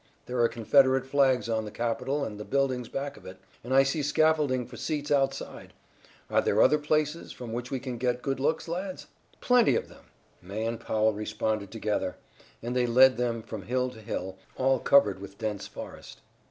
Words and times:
There 0.25 0.41
are 0.43 0.47
Confederate 0.49 1.05
flags 1.05 1.47
on 1.47 1.63
the 1.63 1.69
Capitol 1.69 2.25
and 2.25 2.39
the 2.39 2.43
buildings 2.43 2.89
back 2.89 3.17
of 3.17 3.25
it, 3.27 3.37
and 3.63 3.71
I 3.71 3.83
see 3.83 4.01
scaffolding 4.01 4.65
for 4.65 4.75
seats 4.75 5.11
outside. 5.11 5.73
Are 6.27 6.41
there 6.41 6.59
other 6.59 6.79
places 6.79 7.31
from 7.31 7.53
which 7.53 7.69
we 7.69 7.79
can 7.79 7.99
get 7.99 8.23
good 8.23 8.39
looks, 8.39 8.67
lads?" 8.67 9.05
"Plenty 9.41 9.75
of 9.75 9.89
them," 9.89 10.05
May 10.41 10.65
and 10.65 10.79
Powell 10.79 11.13
responded 11.13 11.69
together, 11.69 12.15
and 12.63 12.75
they 12.75 12.87
led 12.87 13.17
them 13.17 13.43
from 13.43 13.61
hill 13.61 13.91
to 13.91 14.01
hill, 14.01 14.37
all 14.57 14.79
covered 14.79 15.19
with 15.21 15.37
dense 15.37 15.67
forest. 15.67 16.21